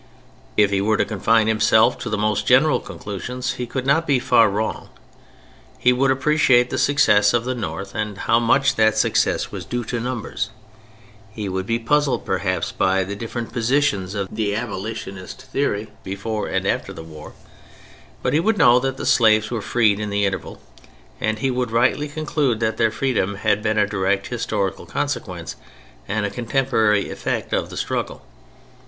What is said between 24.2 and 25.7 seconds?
historical consequence